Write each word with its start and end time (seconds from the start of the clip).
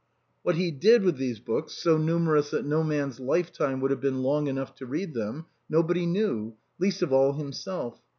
What 0.41 0.55
he 0.55 0.71
did 0.71 1.03
with 1.03 1.17
these 1.17 1.39
books, 1.39 1.73
so 1.73 1.95
numerous 1.95 2.49
that 2.49 2.65
no 2.65 2.83
man's 2.83 3.19
lifetime 3.19 3.81
would 3.81 3.91
have 3.91 4.01
been 4.01 4.23
long 4.23 4.47
enough 4.47 4.73
to 4.77 4.87
read 4.87 5.13
them, 5.13 5.45
nobody 5.69 6.07
knew; 6.07 6.55
least 6.79 7.03
of 7.03 7.13
all,: 7.13 7.33
himself. 7.33 8.01